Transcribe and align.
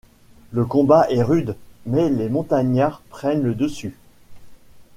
Le 0.51 0.65
combat 0.65 1.05
est 1.11 1.21
rude, 1.21 1.55
mais 1.85 2.09
les 2.09 2.27
montagnards 2.27 3.03
prennent 3.11 3.43
le 3.43 3.53
dessus. 3.53 3.93